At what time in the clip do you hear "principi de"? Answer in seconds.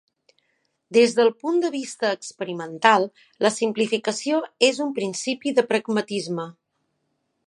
4.99-5.67